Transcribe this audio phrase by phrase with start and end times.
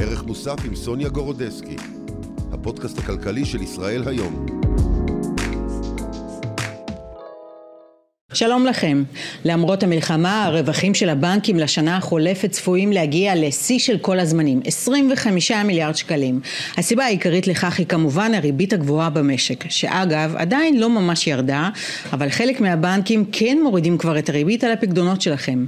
[0.00, 1.76] ערך מוסף עם סוניה גורודסקי,
[2.52, 4.46] הפודקאסט הכלכלי של ישראל היום.
[8.38, 9.02] שלום לכם.
[9.44, 15.96] למרות המלחמה, הרווחים של הבנקים לשנה החולפת צפויים להגיע לשיא של כל הזמנים, 25 מיליארד
[15.96, 16.40] שקלים.
[16.76, 21.70] הסיבה העיקרית לכך היא כמובן הריבית הגבוהה במשק, שאגב עדיין לא ממש ירדה,
[22.12, 25.66] אבל חלק מהבנקים כן מורידים כבר את הריבית על הפקדונות שלכם.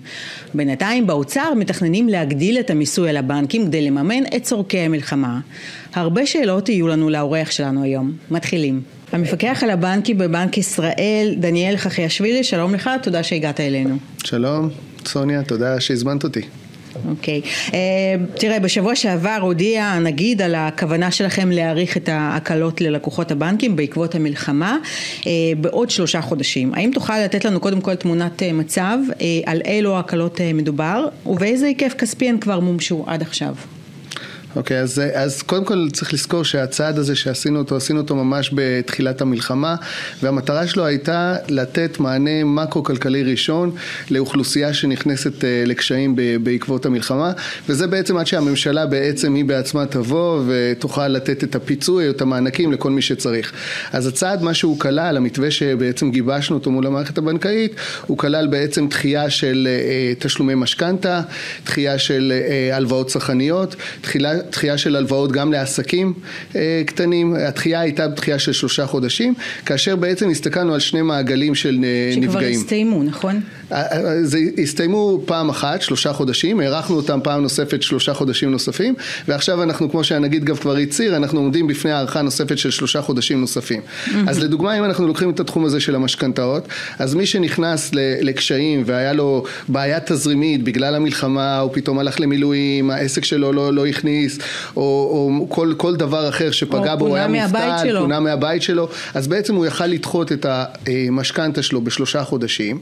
[0.55, 5.41] בינתיים באוצר מתכננים להגדיל את המיסוי על הבנקים כדי לממן את צורכי המלחמה.
[5.95, 8.13] הרבה שאלות יהיו לנו לאורח שלנו היום.
[8.31, 9.00] מתחילים.
[9.13, 13.97] המפקח על הבנקים בבנק ישראל, דניאל חחיאשווילי, שלום לך, תודה שהגעת אלינו.
[14.25, 14.69] שלום,
[15.07, 16.41] סוניה, תודה שהזמנת אותי.
[17.09, 17.41] אוקיי.
[17.45, 17.69] Okay.
[17.69, 17.73] Uh,
[18.41, 24.79] תראה, בשבוע שעבר הודיע הנגיד על הכוונה שלכם להאריך את ההקלות ללקוחות הבנקים בעקבות המלחמה
[25.21, 25.25] uh,
[25.61, 26.75] בעוד שלושה חודשים.
[26.75, 29.15] האם תוכל לתת לנו קודם כל תמונת uh, מצב uh,
[29.47, 33.55] על אילו הקלות uh, מדובר ובאיזה היקף כספי הן כבר מומשו עד עכשיו?
[34.57, 38.51] אוקיי, okay, אז, אז קודם כל צריך לזכור שהצעד הזה שעשינו אותו, עשינו אותו ממש
[38.55, 39.77] בתחילת המלחמה,
[40.23, 43.71] והמטרה שלו הייתה לתת מענה מקרו-כלכלי ראשון
[44.11, 47.33] לאוכלוסייה שנכנסת אה, לקשיים בעקבות המלחמה,
[47.69, 52.73] וזה בעצם עד שהממשלה בעצם היא בעצמה תבוא ותוכל לתת את הפיצוי או את המענקים
[52.73, 53.53] לכל מי שצריך.
[53.93, 57.75] אז הצעד, מה שהוא כלל, המתווה שבעצם גיבשנו אותו מול המערכת הבנקאית,
[58.07, 61.21] הוא כלל בעצם דחייה של אה, תשלומי משכנתה,
[61.65, 66.13] דחייה של אה, הלוואות צרכניות, תחילה דחייה של הלוואות גם לעסקים
[66.57, 69.35] אה, קטנים, הדחייה הייתה דחייה של שלושה חודשים,
[69.67, 72.53] כאשר בעצם הסתכלנו על שני מעגלים של אה, שכבר נפגעים.
[72.53, 73.41] שכבר הסתיימו, נכון?
[73.73, 78.95] אה, זה הסתיימו פעם אחת, שלושה חודשים, הארכנו אותם פעם נוספת שלושה חודשים נוספים,
[79.29, 83.41] ועכשיו אנחנו, כמו שהנגיד גם כבר הצהיר, אנחנו עומדים בפני הארכה נוספת של שלושה חודשים
[83.41, 83.81] נוספים.
[84.27, 86.69] אז לדוגמה, אם אנחנו לוקחים את התחום הזה של המשכנתאות,
[86.99, 93.25] אז מי שנכנס לקשיים והיה לו בעיה תזרימית בגלל המלחמה, הוא פתאום הלך למילואים, העסק
[93.25, 94.39] שלו לא, לא הכניס, הכרטיס,
[94.77, 99.29] או, או כל, כל דבר אחר שפגע בו, הוא היה מובטל, פונה מהבית שלו, אז
[99.29, 100.47] בעצם הוא יכל לדחות את
[101.09, 102.81] המשכנתה שלו בשלושה חודשים.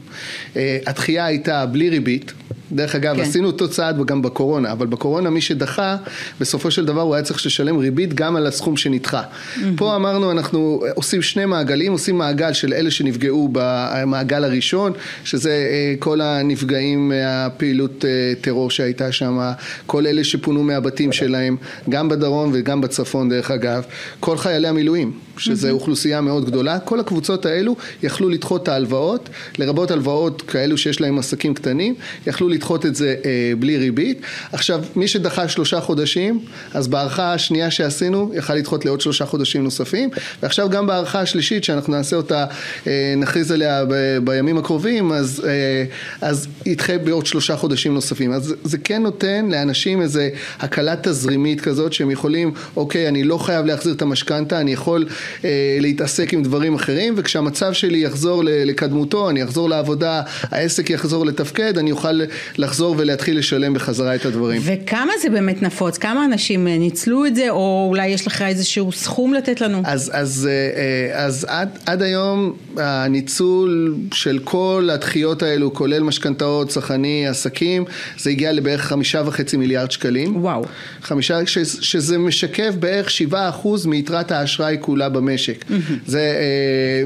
[0.55, 2.33] אה, הדחייה הייתה בלי ריבית.
[2.71, 3.21] דרך אגב, כן.
[3.21, 5.97] עשינו אותו צעד גם בקורונה, אבל בקורונה מי שדחה,
[6.39, 9.21] בסופו של דבר הוא היה צריך לשלם ריבית גם על הסכום שנדחה.
[9.21, 9.59] Mm-hmm.
[9.77, 14.93] פה אמרנו, אנחנו עושים שני מעגלים, עושים מעגל של אלה שנפגעו במעגל הראשון,
[15.23, 19.51] שזה אה, כל הנפגעים מהפעילות אה, טרור שהייתה שם,
[19.85, 21.57] כל אלה שפונו מהבתים שלהם,
[21.89, 23.83] גם בדרום וגם בצפון דרך אגב,
[24.19, 25.11] כל חיילי המילואים.
[25.39, 25.71] שזו mm-hmm.
[25.71, 31.19] אוכלוסייה מאוד גדולה, כל הקבוצות האלו יכלו לדחות את ההלוואות, לרבות הלוואות כאלו שיש להם
[31.19, 31.95] עסקים קטנים,
[32.27, 34.21] יכלו לדחות את זה אה, בלי ריבית.
[34.51, 36.39] עכשיו, מי שדחה שלושה חודשים,
[36.73, 40.09] אז בהערכה השנייה שעשינו, יכל לדחות לעוד שלושה חודשים נוספים,
[40.43, 42.45] ועכשיו גם בהערכה השלישית, שאנחנו נעשה אותה,
[42.87, 45.83] אה, נכריז עליה ב- בימים הקרובים, אז, אה,
[46.21, 48.31] אז ידחה בעוד שלושה חודשים נוספים.
[48.31, 53.65] אז זה כן נותן לאנשים איזה הקלה תזרימית כזאת, שהם יכולים, אוקיי, אני לא חייב
[53.65, 55.07] להחזיר את המשכנתה, אני יכול
[55.43, 61.77] אה, להתעסק עם דברים אחרים, וכשהמצב שלי יחזור לקדמותו, אני אחזור לעבודה, העסק יחזור לתפקד,
[61.77, 62.21] אני אוכל
[62.57, 64.61] לחזור ולהתחיל לשלם בחזרה את הדברים.
[64.65, 65.97] וכמה זה באמת נפוץ?
[65.97, 69.81] כמה אנשים אה, ניצלו את זה, או אולי יש לך איזשהו סכום לתת לנו?
[69.85, 77.27] אז, אז, אה, אז עד, עד היום הניצול של כל הדחיות האלו, כולל משכנתאות, צרכני,
[77.27, 77.85] עסקים,
[78.17, 80.35] זה הגיע לבערך חמישה וחצי מיליארד שקלים.
[80.43, 80.65] וואו.
[81.01, 85.65] חמישה, ש, שזה משקף בערך שבעה אחוז מיתרת האשראי כולה במשק.
[86.05, 87.03] זה, אה,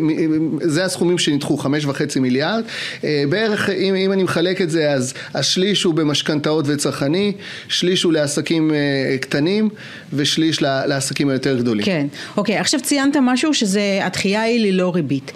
[0.61, 2.63] זה הסכומים שנדחו, חמש וחצי מיליארד.
[3.03, 7.31] אה, בערך, אם, אם אני מחלק את זה, אז השליש הוא במשכנתאות וצרכני,
[7.67, 9.69] שליש הוא לעסקים אה, קטנים,
[10.13, 11.85] ושליש לעסקים היותר גדולים.
[11.85, 12.07] כן,
[12.37, 15.31] אוקיי, עכשיו ציינת משהו שזה, הדחייה היא ללא ריבית.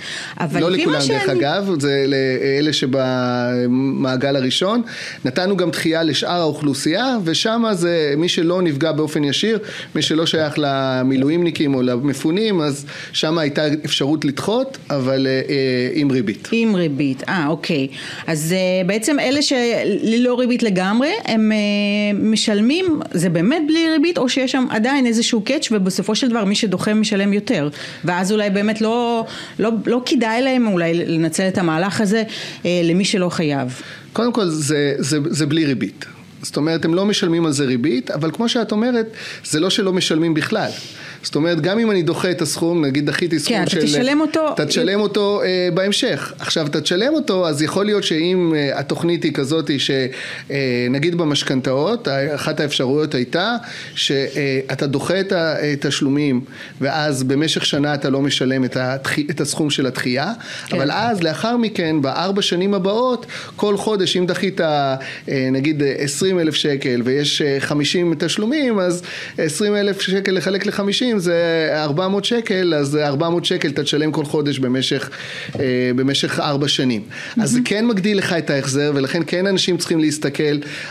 [0.60, 1.20] לא לכולם שאני...
[1.20, 4.82] דרך אגב, זה לאלה שבמעגל הראשון.
[5.26, 9.60] נתנו גם דחייה לשאר האוכלוסייה, ושם זה מי שלא נפגע באופן ישיר,
[9.96, 16.12] מי שלא שייך למילואימניקים או למפונים, אז שם הייתה אפשרות לדחות, אבל אה, אה, עם
[16.12, 16.48] ריבית.
[16.52, 17.88] עם ריבית, אה, אוקיי.
[18.28, 19.42] אז אה, בעצם אלה
[19.88, 21.58] שללא ריבית לגמרי, הם אה,
[22.20, 26.56] משלמים, זה באמת בלי ריבית, או שיש שם עדיין איזשהו קאץ' ובסופו של דבר מי
[26.56, 27.70] שדוחה משלם יותר.
[28.06, 29.26] ואז אולי באמת לא,
[29.60, 32.24] לא, לא כדאי להם אולי לנצל את המהלך הזה
[32.66, 33.82] אה, למי שלא חייב.
[34.14, 36.06] קודם כל זה, זה, זה בלי ריבית.
[36.42, 39.08] זאת אומרת, הם לא משלמים על זה ריבית, אבל כמו שאת אומרת,
[39.46, 40.70] זה לא שלא משלמים בכלל.
[41.24, 43.78] זאת אומרת, גם אם אני דוחה את הסכום, נגיד דחיתי סכום כן, של...
[43.78, 44.50] אתה תשלם אותו...
[44.54, 46.34] אתה תשלם אותו אה, בהמשך.
[46.40, 52.08] עכשיו, אתה תשלם אותו, אז יכול להיות שאם אה, התוכנית היא כזאת, שנגיד אה, במשכנתאות,
[52.36, 53.56] אחת האפשרויות הייתה
[53.96, 56.42] שאתה דוחה את התשלומים,
[56.82, 59.20] ואז במשך שנה אתה לא משלם את, התח...
[59.20, 60.34] את הסכום של התחייה,
[60.68, 60.76] כן.
[60.76, 63.26] אבל אז, לאחר מכן, בארבע שנים הבאות,
[63.56, 64.96] כל חודש, אם דחית אה,
[65.52, 69.04] נגיד 20 אלף שקל ויש 50 תשלומים, אז
[69.38, 74.60] 20 אלף שקל לחלק ל-50 זה 400 שקל, אז 400 שקל אתה תשלם כל חודש
[74.60, 75.10] במשך,
[75.60, 77.02] אה, במשך 4 שנים.
[77.02, 77.44] Mm-hmm.
[77.44, 80.44] אז זה כן מגדיל לך את ההחזר, ולכן כן אנשים צריכים להסתכל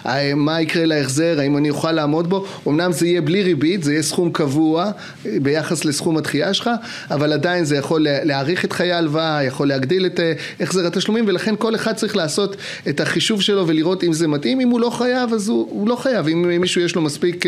[0.07, 2.47] אה, מה יקרה להחזר, האם אני אוכל לעמוד בו.
[2.69, 4.91] אמנם זה יהיה בלי ריבית, זה יהיה סכום קבוע
[5.27, 6.71] אה, ביחס לסכום התחייה שלך,
[7.11, 10.21] אבל עדיין זה יכול להאריך את חיי ההלוואה, יכול להגדיל את
[10.61, 12.57] החזר התשלומים, ולכן כל אחד צריך לעשות
[12.89, 14.61] את החישוב שלו ולראות אם זה מתאים.
[14.61, 16.29] אם הוא לא חייב, אז הוא, הוא לא חייב.
[16.29, 17.45] אם מישהו יש לו מספיק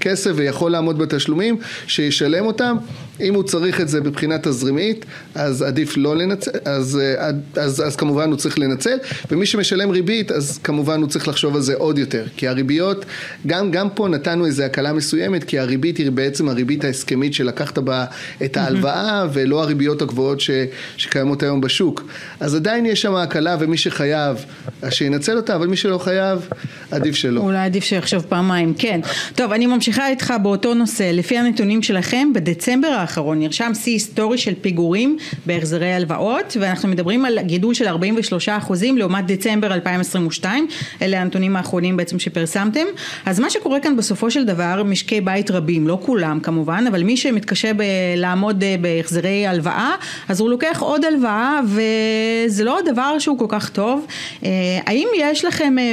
[0.00, 1.56] כסף ויכול לעמוד בתשלומים,
[2.00, 2.76] שישלם אותם.
[3.20, 7.96] אם הוא צריך את זה מבחינה תזרימית, אז עדיף לא לנצל, אז, אז, אז, אז
[7.96, 8.98] כמובן הוא צריך לנצל,
[9.30, 13.04] ומי שמשלם ריבית, אז כמובן הוא צריך לחשוב על זה עוד יותר, כי הריביות,
[13.46, 18.04] גם, גם פה נתנו איזו הקלה מסוימת, כי הריבית היא בעצם הריבית ההסכמית שלקחת בה
[18.44, 20.50] את ההלוואה, ולא הריביות הגבוהות ש,
[20.96, 22.04] שקיימות היום בשוק.
[22.40, 24.44] אז עדיין יש שם הקלה, ומי שחייב,
[24.82, 26.48] אז שינצל אותה, אבל מי שלא חייב,
[26.90, 27.40] עדיף שלא.
[27.40, 29.00] אולי עדיף שיחשוב פעמיים, כן.
[29.34, 33.38] טוב, אני ממשיכה איתך באותו נושא, לפי הנתונים שלכם, בדצמבר האחרון.
[33.38, 35.16] נרשם שיא היסטורי של פיגורים
[35.46, 40.68] בהחזרי הלוואות ואנחנו מדברים על גידול של 43 אחוזים לעומת דצמבר 2022
[41.02, 42.84] אלה הנתונים האחרונים בעצם שפרסמתם.
[43.26, 47.16] אז מה שקורה כאן בסופו של דבר משקי בית רבים לא כולם כמובן אבל מי
[47.16, 47.82] שמתקשה ב-
[48.16, 49.94] לעמוד אה, בהחזרי הלוואה
[50.28, 54.06] אז הוא לוקח עוד הלוואה וזה לא דבר שהוא כל כך טוב.
[54.44, 54.50] אה,
[54.86, 55.92] האם יש לכם אה,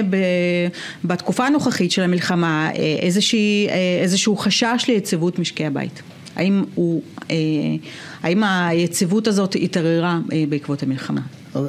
[1.04, 2.70] בתקופה הנוכחית של המלחמה
[3.02, 3.68] איזושהי,
[4.02, 6.17] איזשהו חשש ליציבות משקי הבית?
[6.38, 7.02] האם, הוא,
[7.32, 7.36] אה,
[8.24, 11.22] האם היציבות הזאת התערערה אה, בעקבות המלחמה?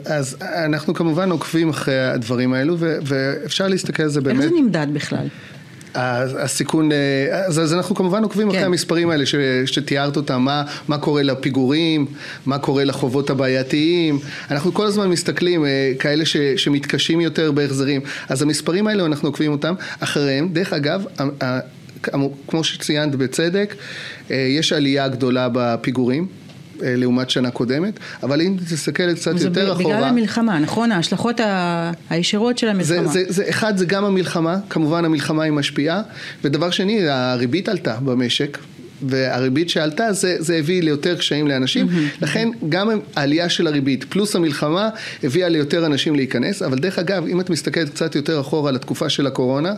[0.04, 4.42] אז אנחנו כמובן עוקבים אחרי הדברים האלו ואפשר להסתכל על זה באמת.
[4.42, 5.26] איך זה נמדד בכלל?
[5.94, 8.54] הסיכון, אה, אז, אז אנחנו כמובן עוקבים כן.
[8.54, 9.34] אחרי המספרים האלה ש,
[9.66, 12.06] שתיארת אותם, מה, מה קורה לפיגורים,
[12.46, 14.18] מה קורה לחובות הבעייתיים,
[14.50, 15.64] אנחנו כל הזמן מסתכלים,
[15.98, 21.04] כאלה ש, שמתקשים יותר בהחזרים, אז המספרים האלה אנחנו עוקבים אותם, אחריהם, דרך אגב,
[22.48, 23.74] כמו שציינת בצדק,
[24.30, 26.26] אה, יש עלייה גדולה בפיגורים.
[26.82, 29.76] אה, לעומת שנה קודמת, אבל אם תסתכל קצת יותר אחורה...
[29.76, 30.92] זה בגלל המלחמה, נכון?
[30.92, 31.40] ההשלכות
[32.10, 33.04] הישירות של המלחמה.
[33.04, 36.02] זה, זה, זה, אחד, זה גם המלחמה, כמובן המלחמה היא משפיעה,
[36.44, 38.58] ודבר שני, הריבית עלתה במשק,
[39.02, 42.22] והריבית שעלתה זה, זה הביא ליותר קשיים לאנשים, mm-hmm.
[42.22, 44.88] לכן גם העלייה של הריבית פלוס המלחמה
[45.24, 49.26] הביאה ליותר אנשים להיכנס, אבל דרך אגב, אם את מסתכלת קצת יותר אחורה לתקופה של
[49.26, 49.74] הקורונה,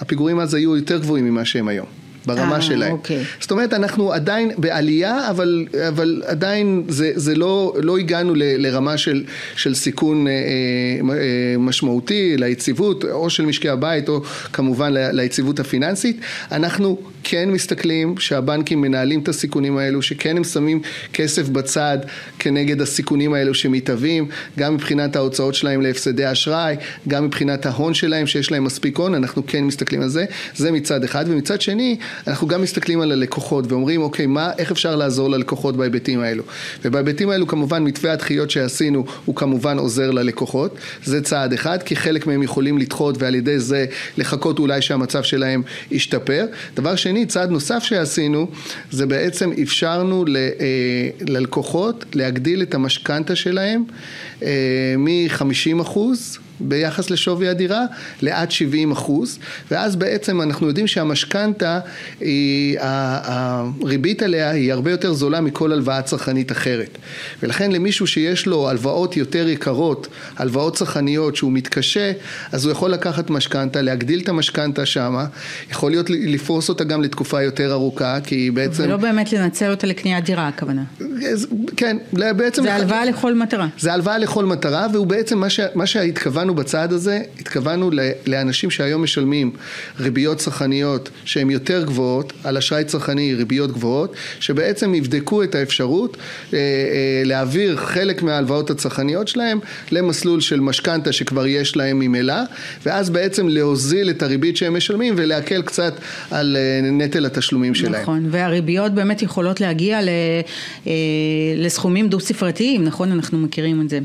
[0.00, 1.86] הפיגורים אז היו יותר גבוהים ממה שהם היום.
[2.26, 2.92] ברמה 아, שלהם.
[2.92, 3.24] אוקיי.
[3.40, 8.98] זאת אומרת, אנחנו עדיין בעלייה, אבל, אבל עדיין זה, זה לא, לא הגענו ל, לרמה
[8.98, 9.24] של,
[9.56, 14.20] של סיכון אה, אה, משמעותי ליציבות, או של משקי הבית, או
[14.52, 16.20] כמובן ליציבות הפיננסית.
[16.52, 20.80] אנחנו כן מסתכלים שהבנקים מנהלים את הסיכונים האלו, שכן הם שמים
[21.12, 21.98] כסף בצד
[22.38, 24.28] כנגד הסיכונים האלו שמתהווים,
[24.58, 26.76] גם מבחינת ההוצאות שלהם להפסדי אשראי,
[27.08, 30.24] גם מבחינת ההון שלהם, שיש להם מספיק הון, אנחנו כן מסתכלים על זה.
[30.56, 31.24] זה מצד אחד.
[31.28, 31.96] ומצד שני,
[32.26, 36.42] אנחנו גם מסתכלים על הלקוחות ואומרים, אוקיי, מה, איך אפשר לעזור ללקוחות בהיבטים האלו?
[36.84, 40.74] ובהיבטים האלו כמובן מתווה הדחיות שעשינו הוא כמובן עוזר ללקוחות,
[41.04, 43.86] זה צעד אחד, כי חלק מהם יכולים לדחות ועל ידי זה
[44.18, 46.46] לחכות אולי שהמצב שלהם ישתפר.
[46.76, 48.46] דבר שני, צעד נוסף שעשינו,
[48.90, 50.44] זה בעצם אפשרנו ל, אה,
[51.20, 53.84] ללקוחות להגדיל את המשכנתה שלהם
[54.42, 57.84] אה, מ-50 אחוז ביחס לשווי הדירה
[58.22, 59.38] לעד 70 אחוז
[59.70, 61.80] ואז בעצם אנחנו יודעים שהמשכנתה,
[63.22, 66.98] הריבית עליה היא הרבה יותר זולה מכל הלוואה צרכנית אחרת
[67.42, 72.12] ולכן למישהו שיש לו הלוואות יותר יקרות, הלוואות צרכניות שהוא מתקשה
[72.52, 75.26] אז הוא יכול לקחת משכנתה, להגדיל את המשכנתה שמה,
[75.70, 78.82] יכול להיות לפרוס אותה גם לתקופה יותר ארוכה כי בעצם...
[78.82, 80.82] ולא באמת לנצל אותה לקניית דירה הכוונה.
[81.76, 82.62] כן, בעצם...
[82.62, 83.66] זה הלוואה לכל מטרה.
[83.78, 85.60] זה הלוואה לכל מטרה והוא בעצם מה, ש...
[85.74, 87.90] מה שהתכוונו התכוונו בצעד הזה, התכוונו
[88.26, 89.52] לאנשים שהיום משלמים
[90.00, 96.16] ריביות צרכניות שהן יותר גבוהות, על אשראי צרכני ריביות גבוהות, שבעצם יבדקו את האפשרות
[96.52, 99.58] אה, אה, להעביר חלק מההלוואות הצרכניות שלהם
[99.90, 102.42] למסלול של משכנתה שכבר יש להם ממילא,
[102.86, 105.94] ואז בעצם להוזיל את הריבית שהם משלמים ולהקל קצת
[106.30, 108.02] על אה, נטל התשלומים שלהם.
[108.02, 110.00] נכון, והריביות באמת יכולות להגיע
[111.56, 113.12] לסכומים דו ספרתיים, נכון?
[113.12, 113.98] אנחנו מכירים את זה.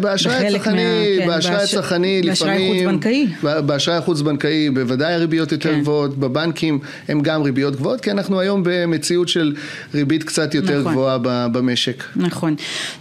[0.00, 1.25] באשראי הצרכני...
[1.26, 3.26] באשראי הצרכני באשראי לפעמים, חוץ-בנקאי.
[3.42, 5.80] באשראי החוץ-בנקאי בוודאי הריביות יותר כן.
[5.80, 6.78] גבוהות, בבנקים
[7.08, 9.54] הם גם ריביות גבוהות, כי אנחנו היום במציאות של
[9.94, 10.92] ריבית קצת יותר נכון.
[10.92, 11.18] גבוהה
[11.52, 12.04] במשק.
[12.16, 12.54] נכון.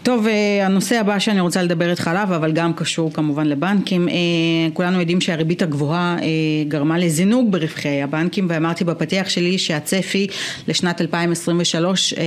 [0.03, 4.10] טוב, אה, הנושא הבא שאני רוצה לדבר איתך עליו, אבל גם קשור כמובן לבנקים.
[4.10, 4.13] אה,
[4.74, 6.27] כולנו יודעים שהריבית הגבוהה אה,
[6.67, 10.27] גרמה לזינוק ברווחי הבנקים, ואמרתי בפתיח שלי שהצפי
[10.67, 12.24] לשנת 2023, אה,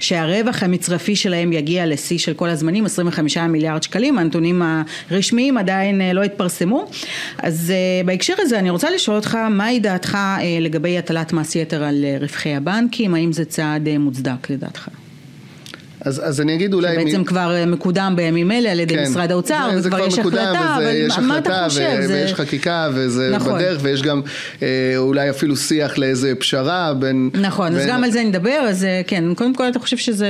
[0.00, 4.18] שהרווח המצרפי שלהם יגיע לשיא של כל הזמנים, 25 מיליארד שקלים.
[4.18, 4.62] הנתונים
[5.14, 6.90] הרשמיים עדיין אה, לא התפרסמו.
[7.38, 11.84] אז אה, בהקשר הזה אני רוצה לשאול אותך, מהי דעתך אה, לגבי הטלת מס יתר
[11.84, 13.14] על רווחי הבנקים?
[13.14, 14.88] האם זה צעד מוצדק לדעתך?
[16.04, 16.96] אז, אז אני אגיד אולי...
[17.04, 19.02] בעצם מ- כבר אה, מקודם בימים אלה על ידי כן.
[19.02, 21.56] משרד האוצר, זה, זה וכבר כבר יש מקודם, החלטה, וזה, אבל יש מה- מה החלטה,
[21.60, 21.90] אתה חושב?
[22.02, 23.54] ו- זה- ויש חקיקה, וזה נכון.
[23.54, 24.20] בדרך, ויש גם
[24.62, 27.30] אה, אולי אפילו שיח לאיזה פשרה בין...
[27.40, 30.26] נכון, אז בין- גם על זה נדבר, אז אה, כן, קודם כל אתה חושב שזה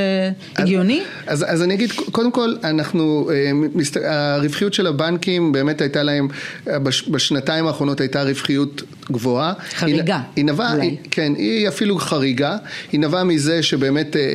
[0.57, 1.02] הגיוני?
[1.26, 6.28] אז, אז אני אגיד, קודם כל, אנחנו, אה, מסת- הרווחיות של הבנקים באמת הייתה להם,
[6.69, 9.52] אה, בש, בשנתיים האחרונות הייתה רווחיות גבוהה.
[9.75, 10.87] חריגה, היא, היא נבעה, אולי.
[10.87, 12.56] היא, כן, היא אפילו חריגה,
[12.92, 14.26] היא נבעה מזה שבאמת אה, אה,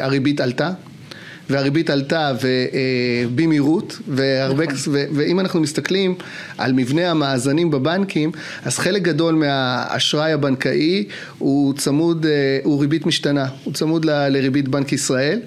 [0.00, 0.70] אה, הריבית עלתה.
[1.50, 2.34] והריבית עלתה אה,
[3.34, 4.94] במהירות, והרבה, נכון.
[4.94, 6.14] ו, ואם אנחנו מסתכלים
[6.58, 8.32] על מבנה המאזנים בבנקים,
[8.64, 11.04] אז חלק גדול מהאשראי הבנקאי
[11.38, 15.40] הוא צמוד, אה, הוא ריבית משתנה, הוא צמוד ל- לריבית בנק ישראל,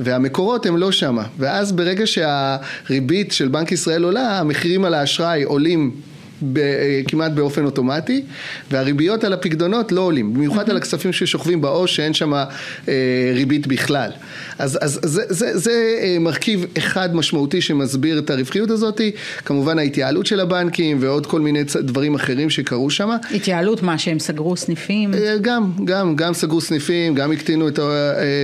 [0.00, 5.90] והמקורות הם לא שמה, ואז ברגע שהריבית של בנק ישראל עולה, המחירים על האשראי עולים
[6.42, 6.60] ב,
[7.08, 8.22] כמעט באופן אוטומטי,
[8.70, 12.44] והריביות על הפקדונות לא עולים, במיוחד על הכספים ששוכבים בעו"ש שאין שם אה,
[13.34, 14.10] ריבית בכלל.
[14.58, 19.00] אז, אז זה, זה, זה אה, מרכיב אחד משמעותי שמסביר את הרווחיות הזאת,
[19.44, 23.10] כמובן ההתייעלות של הבנקים ועוד כל מיני דברים אחרים שקרו שם.
[23.34, 25.14] התייעלות, מה, שהם סגרו סניפים?
[25.14, 27.84] אה, גם, גם, גם סגרו סניפים, גם הקטינו את אה,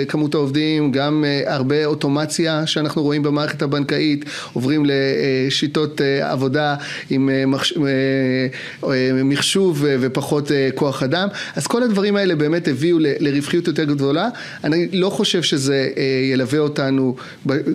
[0.08, 6.74] כמות העובדים, גם הרבה אוטומציה שאנחנו רואים במערכת הבנקאית, עוברים לשיטות עבודה
[7.10, 7.78] עם מחש-
[9.24, 14.28] מחשוב ופחות כוח אדם, אז כל הדברים האלה באמת הביאו לרווחיות יותר גדולה,
[14.64, 15.88] אני לא חושב שזה
[16.32, 17.16] ילווה אותנו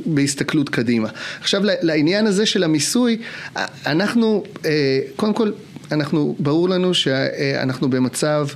[0.06, 1.10] בהסתכלות קדימה.
[1.42, 3.18] עכשיו לעניין הזה של המיסוי,
[3.58, 5.52] אה, אנחנו, אה, קודם כל
[5.92, 8.48] אנחנו, ברור לנו שאנחנו במצב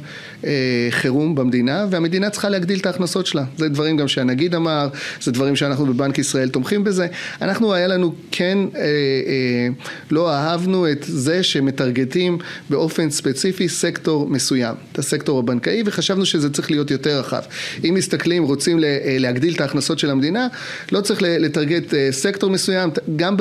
[0.45, 3.43] אה, חירום במדינה והמדינה צריכה להגדיל את ההכנסות שלה.
[3.57, 4.89] זה דברים גם שהנגיד אמר,
[5.21, 7.07] זה דברים שאנחנו בבנק ישראל תומכים בזה.
[7.41, 9.67] אנחנו, היה לנו כן, אה, אה,
[10.11, 12.37] לא אהבנו את זה שמטרגטים
[12.69, 17.41] באופן ספציפי סקטור מסוים, את הסקטור הבנקאי, וחשבנו שזה צריך להיות יותר רחב.
[17.83, 20.47] אם מסתכלים, רוצים אה, להגדיל את ההכנסות של המדינה,
[20.91, 23.37] לא צריך לטרגט אה, סקטור מסוים, גם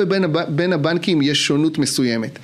[0.49, 2.39] בין הבנקים יש שונות מסוימת.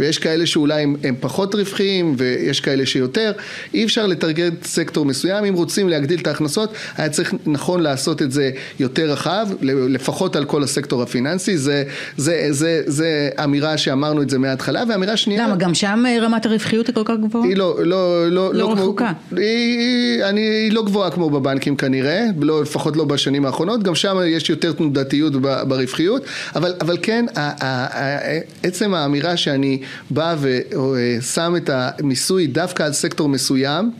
[0.00, 3.32] ויש כאלה שאולי הם, הם פחות רווחיים ויש כאלה שיותר.
[3.74, 8.32] אי אפשר לטרגט סקטור מסוים, אם רוצים להגדיל את ההכנסות, היה צריך נכון לעשות את
[8.32, 8.50] זה
[8.80, 11.84] יותר רחב, לפחות על כל הסקטור הפיננסי, זה,
[12.16, 15.46] זה, זה, זה אמירה שאמרנו את זה מההתחלה, ואמירה שנייה...
[15.46, 17.44] למה, גם שם אה, רמת הרווחיות היא כל כך גבוהה?
[17.44, 19.12] היא לא, לא, לא, לא כמו- רחוקה.
[19.36, 19.40] היא,
[19.78, 24.16] היא, אני, היא לא גבוהה כמו בבנקים כנראה, לא, לפחות לא בשנים האחרונות, גם שם
[24.26, 26.22] יש יותר תנודתיות ברווחיות,
[26.56, 29.78] אבל, אבל כן, ה- ה- ה- עצם האמירה שאני
[30.10, 33.90] בא ושם את המיסוי דווקא על סקטור מסוים,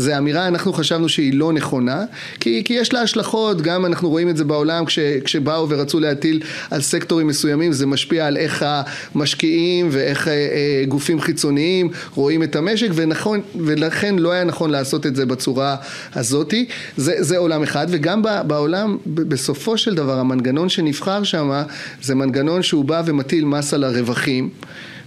[0.00, 2.04] זה אמירה, אנחנו חשבנו שהיא לא נכונה,
[2.40, 6.42] כי, כי יש לה השלכות, גם אנחנו רואים את זה בעולם, כש, כשבאו ורצו להטיל
[6.70, 8.64] על סקטורים מסוימים, זה משפיע על איך
[9.14, 15.06] המשקיעים ואיך אה, אה, גופים חיצוניים רואים את המשק, ונכון, ולכן לא היה נכון לעשות
[15.06, 15.76] את זה בצורה
[16.14, 16.66] הזאתי.
[16.96, 21.62] זה, זה עולם אחד, וגם בעולם, בסופו של דבר, המנגנון שנבחר שם,
[22.02, 24.50] זה מנגנון שהוא בא ומטיל מס על הרווחים.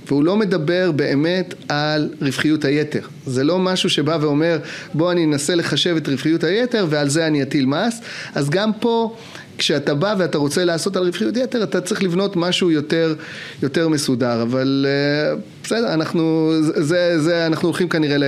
[0.07, 3.01] והוא לא מדבר באמת על רווחיות היתר.
[3.25, 4.57] זה לא משהו שבא ואומר,
[4.93, 8.01] בוא אני אנסה לחשב את רווחיות היתר ועל זה אני אטיל מס.
[8.35, 9.15] אז גם פה,
[9.57, 13.15] כשאתה בא ואתה רוצה לעשות על רווחיות יתר, אתה צריך לבנות משהו יותר,
[13.63, 14.41] יותר מסודר.
[14.41, 18.23] אבל אה, בסדר, אנחנו, זה, זה, אנחנו הולכים כנראה ל,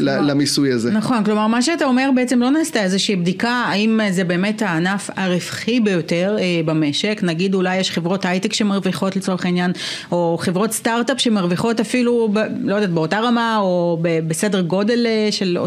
[0.00, 0.90] ל, למיסוי הזה.
[0.90, 5.80] נכון, כלומר מה שאתה אומר בעצם לא נעשתה איזושהי בדיקה האם זה באמת הענף הרווחי
[5.80, 9.72] ביותר אה, במשק, נגיד אולי יש חברות הייטק שמרוויחות לצורך העניין,
[10.12, 15.28] או חברות סטארט-אפ שמרוויחות אפילו, ב, לא יודעת, באותה רמה או ב, בסדר גודל אה,
[15.30, 15.58] של,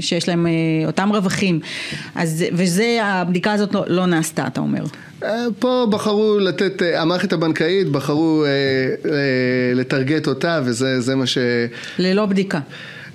[0.00, 0.52] שיש להם אה,
[0.86, 1.60] אותם רווחים,
[2.14, 4.84] אז, וזה, הבדיקה הזאת לא, לא נעשתה אתה אומר.
[5.24, 9.10] אה, פה בחרו לתת, אה, המערכת הבנקאית בחרו אה,
[9.74, 11.38] לטרגט אותה וזה זה מה ש...
[11.98, 12.60] ללא בדיקה.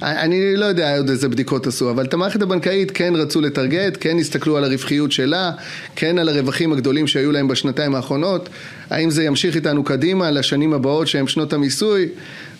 [0.02, 4.20] אני לא יודע עוד איזה בדיקות עשו, אבל את המערכת הבנקאית כן רצו לטרגט, כן
[4.20, 5.52] הסתכלו על הרווחיות שלה,
[5.96, 8.50] כן על הרווחים הגדולים שהיו להם בשנתיים האחרונות,
[8.90, 12.10] האם זה ימשיך איתנו קדימה לשנים הבאות שהן שנות המיסוי,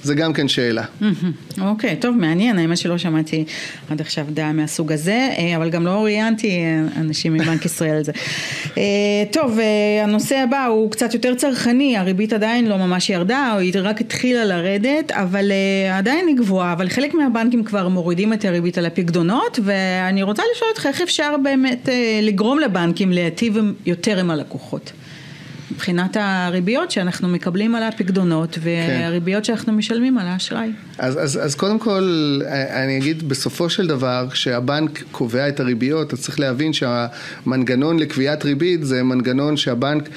[0.04, 0.84] זה גם כן שאלה.
[1.62, 3.46] אוקיי, טוב, מעניין, האמת שלא שמעתי
[3.90, 8.04] עד עכשיו דעה מהסוג הזה, אה, אבל גם לא ראיינתי אה, אנשים מבנק ישראל על
[8.04, 8.12] זה.
[8.78, 8.84] אה,
[9.32, 9.60] טוב,
[10.04, 14.46] הנושא הבא הוא קצת יותר צרכני, הריבית עדיין לא ממש ירדה, או היא רק התחילה
[14.46, 15.52] לרדת, אבל
[15.92, 20.70] עדיין היא גבוהה, אבל חלק מהבנקים כבר מורידים את הריבית על הפקדונות, ואני רוצה לשאול
[20.70, 21.90] אותך איך אפשר באמת
[22.22, 24.92] לגרום לבנקים להיטיב יותר עם הלקוחות.
[25.78, 28.58] מבחינת הריביות שאנחנו מקבלים על הפקדונות.
[28.62, 29.44] והריביות כן.
[29.44, 30.70] שאנחנו משלמים על האשראי.
[30.98, 36.22] אז, אז, אז קודם כל, אני אגיד, בסופו של דבר, כשהבנק קובע את הריביות, אז
[36.22, 40.10] צריך להבין שהמנגנון לקביעת ריבית זה מנגנון שהבנק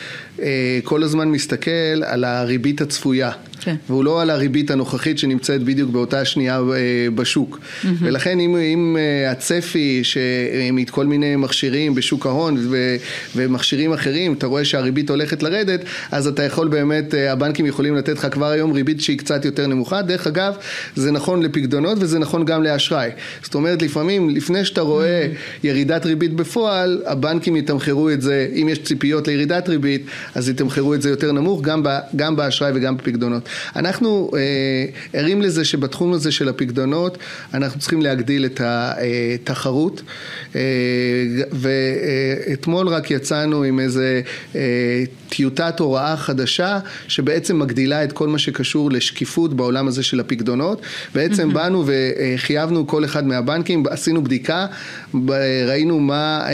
[0.43, 3.31] אה, כל הזמן מסתכל על הריבית הצפויה.
[3.61, 3.76] כן.
[3.88, 7.59] והוא לא על הריבית הנוכחית שנמצאת בדיוק באותה שנייה אה, בשוק.
[7.59, 7.87] Mm-hmm.
[8.00, 12.97] ולכן אם, אם אה, הצפי שמכל מיני מכשירים בשוק ההון ו,
[13.37, 18.19] ומכשירים אחרים, אתה רואה שהריבית הולכת לרדת, אז אתה יכול באמת, אה, הבנקים יכולים לתת
[18.19, 20.02] לך כבר היום ריבית שהיא קצת יותר נמוכה.
[20.02, 20.55] דרך אגב,
[20.97, 23.11] זה נכון לפקדונות וזה נכון גם לאשראי.
[23.43, 25.67] זאת אומרת, לפעמים, לפני שאתה רואה mm-hmm.
[25.67, 31.02] ירידת ריבית בפועל, הבנקים יתמחרו את זה, אם יש ציפיות לירידת ריבית, אז יתמחרו את
[31.02, 33.49] זה יותר נמוך, גם, ב, גם באשראי וגם בפקדונות.
[33.76, 34.40] אנחנו אה,
[35.12, 37.19] ערים לזה שבתחום הזה של הפקדונות
[37.54, 40.02] אנחנו צריכים להגדיל את התחרות
[40.54, 40.61] אה,
[41.52, 44.23] ואתמול רק יצאנו עם איזה
[44.54, 44.61] אה,
[45.28, 46.78] טיוטת הוראה חדשה
[47.09, 50.83] שבעצם מגדילה את כל מה שקשור לשקיפות בעולם הזה של הפקדונות.
[51.14, 54.66] בעצם באנו וחייבנו כל אחד מהבנקים, עשינו בדיקה,
[55.66, 56.47] ראינו מה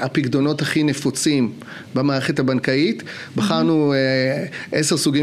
[0.00, 1.52] הפקדונות הכי נפוצים
[1.94, 3.02] במערכת הבנקאית,
[3.36, 3.94] בחרנו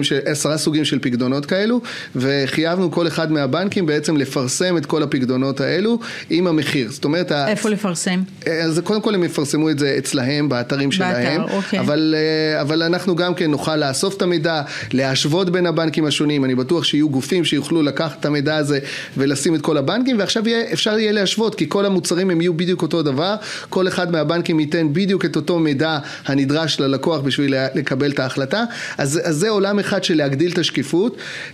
[0.04, 1.82] של, עשרה סוגים של פקדונות פקדונות כאלו,
[2.16, 6.00] וחייבנו כל אחד מהבנקים בעצם לפרסם את כל הפקדונות האלו
[6.30, 6.92] עם המחיר.
[6.92, 7.32] זאת אומרת...
[7.32, 8.22] איפה לפרסם?
[8.64, 11.42] אז קודם כל הם יפרסמו את זה אצלהם, באתרים שלהם.
[11.42, 11.80] באתר, אוקיי.
[11.80, 14.62] אבל, אה, אבל אנחנו גם כן נוכל לאסוף את המידע,
[14.94, 16.46] להשוות בין הבנקים השונים.
[16.46, 18.80] אני בטוח שיהיו גופים שיוכלו לקחת את המידע הזה
[19.18, 22.82] ולשים את כל הבנקים, ועכשיו יהיה, אפשר יהיה להשוות, כי כל המוצרים הם יהיו בדיוק
[22.82, 23.36] אותו דבר.
[23.70, 28.64] כל אחד מהבנקים ייתן בדיוק את אותו מידע הנדרש ללקוח בשביל לקבל את ההחלטה.
[28.98, 31.01] אז, אז זה עולם אחד של להגדיל את השקיפות.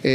[0.05, 0.11] אה,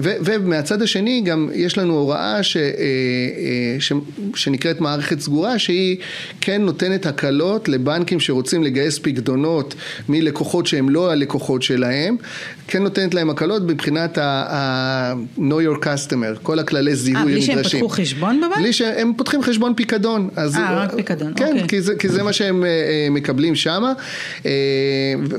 [0.00, 3.92] ומהצד השני גם יש לנו הוראה ש, אה, אה, ש,
[4.34, 5.96] שנקראת מערכת סגורה שהיא
[6.40, 9.74] כן נותנת הקלות לבנקים שרוצים לגייס פקדונות
[10.08, 12.16] מלקוחות שהם לא הלקוחות שלהם,
[12.68, 17.54] כן נותנת להם הקלות מבחינת ה-know your customer, כל הכללי זיהוי הנדרשים.
[17.54, 18.58] בלי שהם פתחו חשבון בבנק?
[18.58, 20.28] בלי שהם פותחים חשבון פיקדון.
[20.38, 21.68] אה, רק פיקדון, כן, אוקיי.
[21.68, 22.64] כי זה, כי זה מה שהם
[23.10, 23.84] מקבלים שם,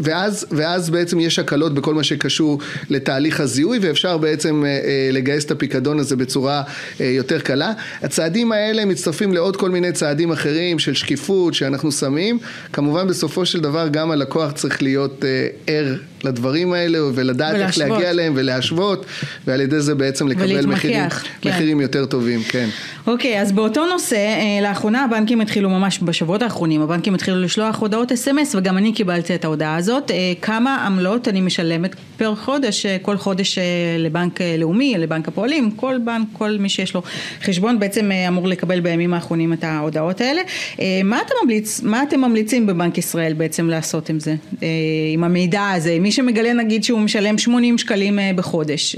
[0.01, 3.67] ואז, ואז בעצם יש הקלות בכל מה שקשור לתהליך הזיהוי.
[3.67, 6.63] זיהוי ואפשר בעצם אה, אה, לגייס את הפיקדון הזה בצורה
[7.01, 7.73] אה, יותר קלה.
[8.01, 12.39] הצעדים האלה מצטרפים לעוד כל מיני צעדים אחרים של שקיפות שאנחנו שמים.
[12.73, 15.25] כמובן בסופו של דבר גם הלקוח צריך להיות
[15.67, 17.81] ער לדברים האלה ולדעת ולהשוות.
[17.81, 19.05] איך להגיע אליהם ולהשוות
[19.47, 21.09] ועל ידי זה בעצם לקבל מחירים,
[21.41, 21.49] כן.
[21.49, 22.69] מחירים יותר טובים, כן.
[23.07, 24.17] אוקיי, אז באותו נושא,
[24.61, 29.45] לאחרונה הבנקים התחילו ממש בשבועות האחרונים, הבנקים התחילו לשלוח הודעות אס.אם.אס וגם אני קיבלתי את
[29.45, 30.11] ההודעה הזאת.
[30.41, 33.57] כמה עמלות אני משלמת פר חודש, כל חודש
[33.99, 37.01] לבנק לאומי, לבנק הפועלים, כל בנק, כל מי שיש לו
[37.43, 40.41] חשבון בעצם אה, אמור לקבל בימים האחרונים את ההודעות האלה.
[40.79, 44.67] אה, מה אתה ממליץ, מה אתם ממליצים בבנק ישראל בעצם לעשות עם זה, אה,
[45.13, 48.95] עם המידע הזה, מי שמגלה נגיד שהוא משלם 80 שקלים בחודש,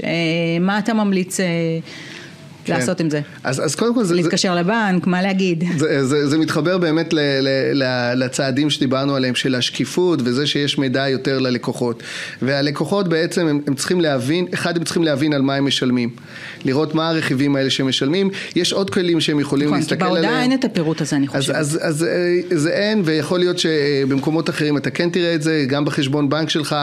[0.60, 1.36] מה אתה ממליץ
[2.74, 2.80] כן.
[2.80, 3.20] לעשות עם זה.
[3.44, 4.14] אז, אז קודם כל זה...
[4.14, 5.64] להתקשר זה, לבנק, מה להגיד.
[5.76, 7.84] זה, זה, זה מתחבר באמת ל, ל, ל,
[8.24, 12.02] לצעדים שדיברנו עליהם, של השקיפות וזה שיש מידע יותר ללקוחות.
[12.42, 16.10] והלקוחות בעצם הם, הם צריכים להבין, אחד הם צריכים להבין על מה הם משלמים.
[16.64, 18.30] לראות מה הרכיבים האלה שהם משלמים.
[18.56, 20.12] יש עוד כלים שהם יכולים נכון, להסתכל עליהם.
[20.12, 21.56] נכון, כי בהודעה אין את הפירוט הזה אני חושבת.
[21.56, 25.64] אז, אז, אז אה, זה אין, ויכול להיות שבמקומות אחרים אתה כן תראה את זה,
[25.68, 26.76] גם בחשבון בנק שלך,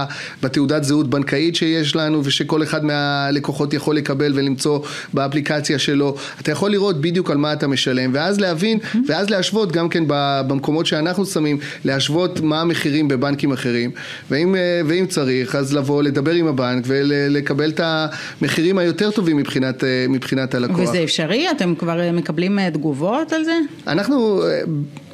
[0.44, 4.80] בתעודת זהות בנקאית שיש לנו, ושכל אחד מהלקוחות יכול לקבל ולמצוא
[5.14, 5.77] באפליקציה.
[5.78, 8.98] הפנסיה שלו, אתה יכול לראות בדיוק על מה אתה משלם, ואז להבין, mm-hmm.
[9.08, 13.92] ואז להשוות גם כן במקומות שאנחנו שמים, להשוות מה המחירים בבנקים אחרים,
[14.32, 19.84] ואם, אה, ואם צריך, אז לבוא, לדבר עם הבנק ולקבל את המחירים היותר טובים מבחינת,
[19.84, 20.80] אה, מבחינת הלקוח.
[20.80, 21.52] וזה אפשרי?
[21.52, 23.58] אתם כבר אה, מקבלים תגובות על זה?
[23.88, 24.42] אנחנו...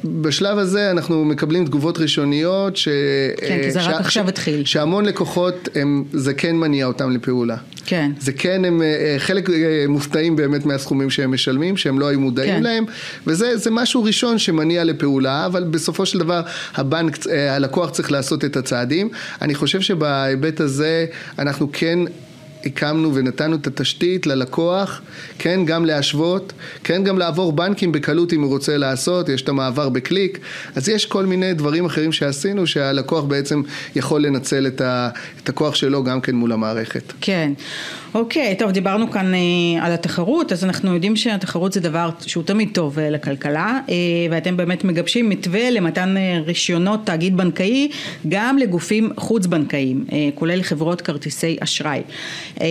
[0.04, 2.88] בשלב הזה אנחנו מקבלים תגובות ראשוניות ש...
[3.36, 3.86] כן, כי זה ש...
[3.86, 4.64] רק עכשיו התחיל.
[4.64, 7.56] שהמון לקוחות, הם, זה כן מניע אותם לפעולה.
[7.86, 8.10] כן.
[8.20, 8.82] זה כן, הם
[9.18, 9.48] חלק
[9.88, 12.62] מופתעים באמת מהסכומים שהם משלמים, שהם לא היו מודעים כן.
[12.62, 12.84] להם,
[13.26, 16.42] וזה משהו ראשון שמניע לפעולה, אבל בסופו של דבר
[16.74, 17.18] הבנק,
[17.50, 19.08] הלקוח צריך לעשות את הצעדים.
[19.42, 21.06] אני חושב שבהיבט הזה
[21.38, 21.98] אנחנו כן
[22.66, 25.02] הקמנו ונתנו את התשתית ללקוח,
[25.38, 26.52] כן גם להשוות,
[26.84, 30.38] כן גם לעבור בנקים בקלות אם הוא רוצה לעשות, יש את המעבר בקליק,
[30.74, 33.62] אז יש כל מיני דברים אחרים שעשינו שהלקוח בעצם
[33.96, 35.08] יכול לנצל את, ה,
[35.42, 37.12] את הכוח שלו גם כן מול המערכת.
[37.20, 37.52] כן.
[38.14, 42.68] אוקיי, טוב, דיברנו כאן אה, על התחרות, אז אנחנו יודעים שהתחרות זה דבר שהוא תמיד
[42.72, 43.94] טוב אה, לכלכלה, אה,
[44.30, 46.14] ואתם באמת מגבשים מתווה למתן
[46.46, 47.88] רישיונות תאגיד בנקאי
[48.28, 52.02] גם לגופים חוץ-בנקאיים, אה, כולל חברות כרטיסי אשראי.
[52.60, 52.66] אה,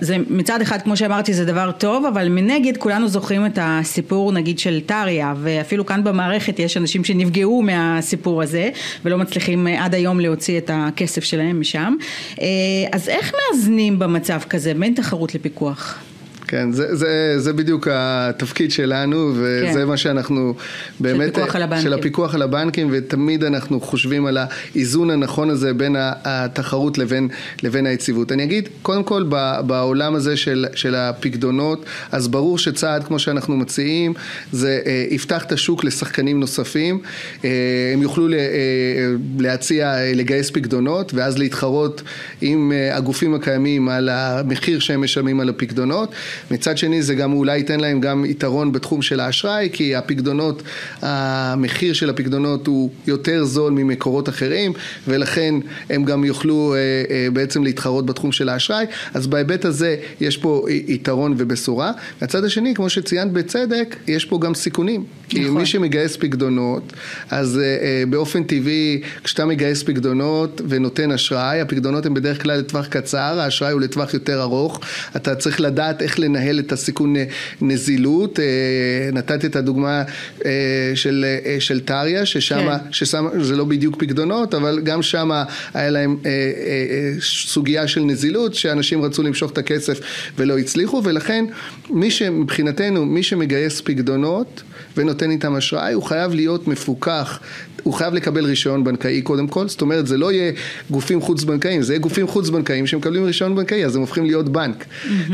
[0.00, 4.58] זה מצד אחד, כמו שאמרתי, זה דבר טוב, אבל מנגד כולנו זוכרים את הסיפור נגיד
[4.58, 8.70] של טריה, ואפילו כאן במערכת יש אנשים שנפגעו מהסיפור הזה,
[9.04, 11.94] ולא מצליחים אה, עד היום להוציא את הכסף שלהם משם.
[12.40, 12.46] אה,
[12.92, 14.74] אז איך מאזנים במצב כזה?
[14.74, 16.11] בין תחרות לפיקוח.
[16.52, 19.84] כן, זה, זה, זה בדיוק התפקיד שלנו, וזה כן.
[19.84, 20.54] מה שאנחנו
[21.00, 21.34] באמת...
[21.34, 21.82] של פיקוח על הבנקים.
[21.82, 27.28] של הפיקוח על הבנקים, ותמיד אנחנו חושבים על האיזון הנכון הזה בין התחרות לבין,
[27.62, 28.32] לבין היציבות.
[28.32, 29.24] אני אגיד, קודם כל,
[29.66, 34.14] בעולם הזה של, של הפקדונות, אז ברור שצעד כמו שאנחנו מציעים,
[34.52, 37.00] זה אה, יפתח את השוק לשחקנים נוספים,
[37.44, 37.50] אה,
[37.92, 38.38] הם יוכלו ל, אה,
[39.38, 42.02] להציע, לגייס פקדונות, ואז להתחרות
[42.40, 46.12] עם הגופים הקיימים על המחיר שהם משלמים על הפקדונות.
[46.50, 50.62] מצד שני זה גם אולי ייתן להם גם יתרון בתחום של האשראי, כי הפקדונות,
[51.02, 54.72] המחיר של הפקדונות הוא יותר זול ממקורות אחרים,
[55.08, 55.54] ולכן
[55.90, 56.78] הם גם יוכלו אה,
[57.14, 61.92] אה, בעצם להתחרות בתחום של האשראי, אז בהיבט הזה יש פה יתרון ובשורה.
[62.20, 65.04] מהצד השני, כמו שציינת בצדק, יש פה גם סיכונים.
[65.28, 65.56] כי נכון.
[65.56, 66.92] מי שמגייס פקדונות,
[67.30, 73.40] אז אה, באופן טבעי, כשאתה מגייס פקדונות ונותן אשראי, הפקדונות הם בדרך כלל לטווח קצר,
[73.40, 74.80] האשראי הוא לטווח יותר ארוך,
[75.16, 77.14] אתה צריך לדעת איך לנהל את הסיכון
[77.60, 78.44] נזילות, אה,
[79.12, 80.02] נתתי את הדוגמה
[80.44, 80.50] אה,
[80.94, 82.92] של, אה, של טריה, ששם, כן.
[82.92, 85.30] ששם זה לא בדיוק פקדונות, אבל גם שם
[85.74, 86.16] היה להם
[87.20, 90.00] סוגיה של נזילות, שאנשים רצו למשוך את הכסף
[90.38, 91.44] ולא הצליחו, ולכן
[91.90, 94.62] מי שמבחינתנו, מי שמגייס פקדונות
[94.96, 97.40] ונותן איתם אשראי, הוא חייב להיות מפוקח
[97.82, 100.52] הוא חייב לקבל רישיון בנקאי קודם כל, זאת אומרת זה לא יהיה
[100.90, 104.48] גופים חוץ בנקאיים, זה יהיה גופים חוץ בנקאיים שמקבלים רישיון בנקאי, אז הם הופכים להיות
[104.48, 104.84] בנק.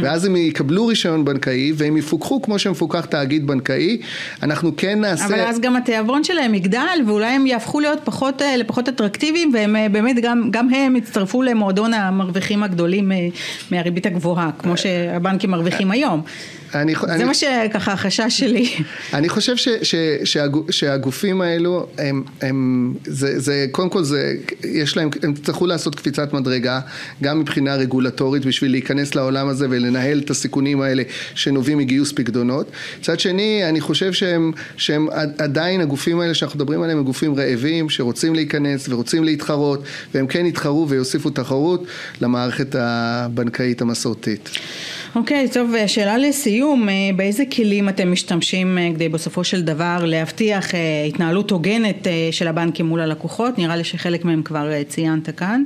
[0.02, 3.98] ואז הם יקבלו רישיון בנקאי והם יפוקחו כמו שמפוקח תאגיד בנקאי,
[4.42, 5.26] אנחנו כן נעשה...
[5.26, 9.76] אבל אז גם התיאבון שלהם יגדל ואולי הם יהפכו להיות פחות, אה, לפחות אטרקטיביים והם
[9.76, 13.28] אה, באמת גם, גם הם יצטרפו למועדון המרוויחים הגדולים אה,
[13.70, 16.22] מהריבית הגבוהה, כמו שהבנקים מרוויחים היום.
[16.74, 18.70] אני, זה אני, מה שככה החשש שלי.
[19.14, 24.96] אני חושב ש, ש, שהגופ, שהגופים האלו, הם, הם, זה, זה, קודם כל זה, יש
[24.96, 26.80] להם, הם יצטרכו לעשות קפיצת מדרגה,
[27.22, 31.02] גם מבחינה רגולטורית בשביל להיכנס לעולם הזה ולנהל את הסיכונים האלה
[31.34, 32.70] שנובעים מגיוס פקדונות.
[33.00, 37.90] מצד שני, אני חושב שהם, שהם עדיין הגופים האלה שאנחנו מדברים עליהם הם גופים רעבים,
[37.90, 39.82] שרוצים להיכנס ורוצים להתחרות,
[40.14, 41.86] והם כן יתחרו ויוסיפו תחרות
[42.20, 44.50] למערכת הבנקאית המסורתית.
[45.14, 50.04] אוקיי, okay, טוב, שאלה לסיום, אה, באיזה כלים אתם משתמשים אה, כדי בסופו של דבר
[50.04, 53.58] להבטיח אה, התנהלות הוגנת של הבנקים מול הלקוחות?
[53.58, 55.62] נראה לי שחלק מהם כבר ציינת כאן.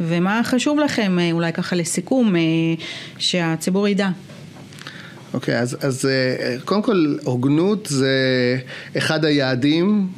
[0.00, 2.34] ומה חשוב לכם, אולי ככה לסיכום,
[3.18, 4.08] שהציבור ידע?
[5.36, 6.08] אוקיי, okay, אז, אז
[6.64, 8.08] קודם כל, הוגנות זה
[8.96, 10.08] אחד היעדים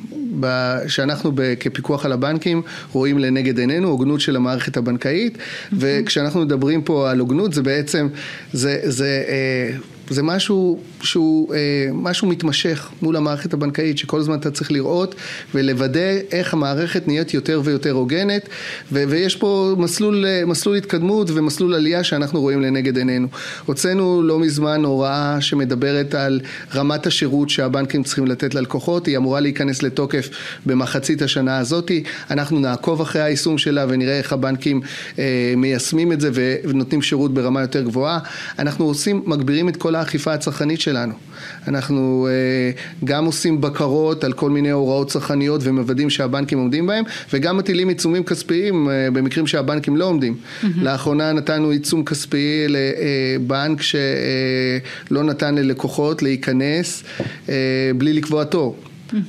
[0.87, 5.39] שאנחנו כפיקוח על הבנקים רואים לנגד עינינו, הוגנות של המערכת הבנקאית,
[5.73, 8.09] וכשאנחנו מדברים פה על הוגנות זה בעצם,
[8.53, 9.77] זה, זה אה,
[10.11, 11.59] זה משהו שהוא אה,
[11.93, 15.15] משהו מתמשך מול המערכת הבנקאית, שכל הזמן אתה צריך לראות
[15.55, 18.49] ולוודא איך המערכת נהיית יותר ויותר הוגנת,
[18.93, 23.29] ו- ויש פה מסלול, אה, מסלול התקדמות ומסלול עלייה שאנחנו רואים לנגד עינינו.
[23.67, 26.41] הוצאנו לא מזמן הוראה שמדברת על
[26.75, 30.29] רמת השירות שהבנקים צריכים לתת ללקוחות, היא אמורה להיכנס לתוקף
[30.67, 34.81] במחצית השנה הזאתי, אנחנו נעקוב אחרי היישום שלה ונראה איך הבנקים
[35.19, 36.31] אה, מיישמים את זה
[36.65, 38.19] ונותנים שירות ברמה יותר גבוהה.
[38.59, 41.15] אנחנו עושים, מגבירים את כל האכיפה הצרכנית שלנו.
[41.69, 42.71] אנחנו אה,
[43.05, 48.25] גם עושים בקרות על כל מיני הוראות צרכניות ומוודאים שהבנקים עומדים בהם, וגם מטילים עיצומים
[48.25, 50.37] כספיים אה, במקרים שהבנקים לא עומדים.
[50.37, 50.67] Mm-hmm.
[50.83, 57.05] לאחרונה נתנו עיצום כספי לבנק שלא נתן ללקוחות להיכנס
[57.97, 58.77] בלי לקבוע תור.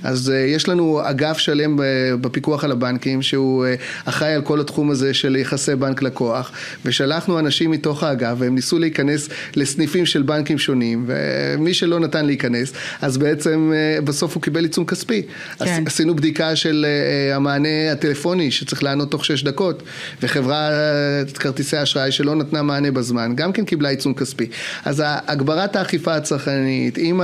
[0.03, 1.79] אז uh, יש לנו אגף שלם
[2.21, 6.51] בפיקוח על הבנקים שהוא uh, אחראי על כל התחום הזה של יחסי בנק לקוח
[6.85, 12.73] ושלחנו אנשים מתוך האגף והם ניסו להיכנס לסניפים של בנקים שונים ומי שלא נתן להיכנס
[13.01, 15.21] אז בעצם uh, בסוף הוא קיבל עיצום כספי.
[15.59, 15.83] כן.
[15.85, 19.83] עשינו בדיקה של uh, המענה הטלפוני שצריך לענות תוך שש דקות
[20.21, 24.47] וחברת כרטיסי אשראי שלא נתנה מענה בזמן גם כן קיבלה עיצום כספי.
[24.85, 27.21] אז הגברת האכיפה הצרכנית עם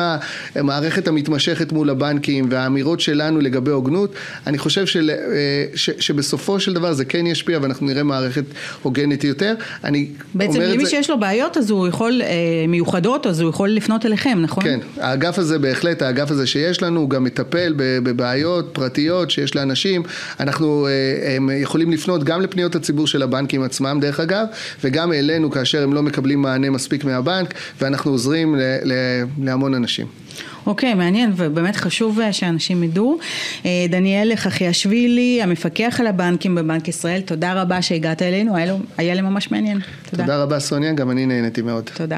[0.56, 4.14] המערכת המתמשכת מול הבנקים הבנקים והאמירות שלנו לגבי הוגנות,
[4.48, 8.44] אני חושב של, אה, ש, שבסופו של דבר זה כן ישפיע ואנחנו נראה מערכת
[8.84, 9.56] הוגנת יותר.
[9.84, 10.90] אני בעצם למי זה...
[10.90, 14.64] שיש לו בעיות אז הוא יכול, אה, מיוחדות, אז הוא יכול לפנות אליכם, נכון?
[14.64, 20.04] כן, האגף הזה בהחלט, האגף הזה שיש לנו, הוא גם מטפל בבעיות פרטיות שיש לאנשים.
[20.40, 24.46] אנחנו אה, הם יכולים לפנות גם לפניות הציבור של הבנקים עצמם, דרך אגב,
[24.84, 28.94] וגם אלינו כאשר הם לא מקבלים מענה מספיק מהבנק, ואנחנו עוזרים ל, ל,
[29.44, 30.25] להמון אנשים.
[30.68, 33.18] אוקיי, okay, מעניין ובאמת חשוב אה, שאנשים ידעו.
[33.66, 38.56] אה, דניאל חחיאשווילי, המפקח על הבנקים בבנק ישראל, תודה רבה שהגעת אלינו,
[38.98, 39.80] היה לי ממש מעניין.
[40.10, 40.24] תודה.
[40.24, 41.90] תודה רבה סוניה, גם אני נהניתי מאוד.
[41.94, 42.18] תודה.